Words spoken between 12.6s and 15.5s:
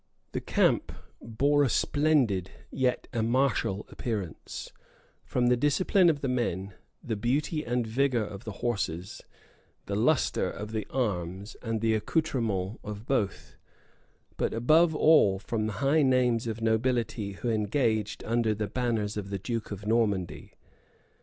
of both; but above all,